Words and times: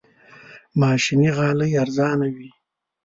ماشيني 0.79 1.27
غالۍ 1.37 1.71
ارزانه 1.83 2.27
وي. 2.35 2.49